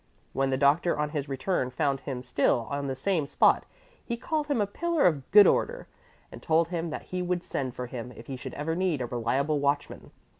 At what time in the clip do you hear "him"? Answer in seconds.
1.99-2.23, 4.47-4.59, 6.69-6.89, 7.85-8.11